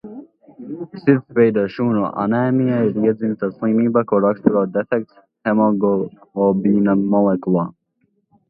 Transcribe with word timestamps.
Sirpjveida 1.01 1.65
šūnu 1.73 2.05
anēmija 2.23 2.79
ir 2.87 2.97
iedzimta 3.09 3.51
slimība, 3.57 4.05
ko 4.13 4.23
raksturo 4.25 4.65
defekts 4.79 5.21
hemoglobīna 5.51 7.01
molekulā. 7.15 7.69